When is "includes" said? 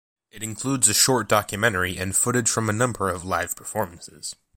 0.41-0.87